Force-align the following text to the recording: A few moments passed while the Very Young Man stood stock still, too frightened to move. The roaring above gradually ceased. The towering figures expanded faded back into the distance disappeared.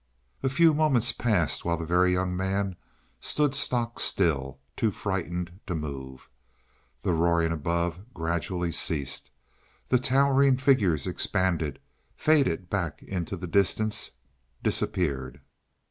A 0.41 0.49
few 0.49 0.73
moments 0.73 1.11
passed 1.11 1.63
while 1.63 1.77
the 1.77 1.85
Very 1.85 2.11
Young 2.13 2.35
Man 2.35 2.75
stood 3.19 3.53
stock 3.53 3.99
still, 3.99 4.57
too 4.75 4.89
frightened 4.89 5.59
to 5.67 5.75
move. 5.75 6.27
The 7.03 7.13
roaring 7.13 7.51
above 7.51 8.11
gradually 8.11 8.71
ceased. 8.71 9.29
The 9.89 9.99
towering 9.99 10.57
figures 10.57 11.05
expanded 11.05 11.77
faded 12.15 12.67
back 12.67 13.03
into 13.03 13.37
the 13.37 13.45
distance 13.45 14.09
disappeared. 14.63 15.39